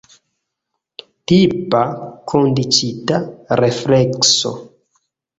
Tipa 1.31 1.81
kondiĉita 2.31 3.19
reflekso. 3.61 4.55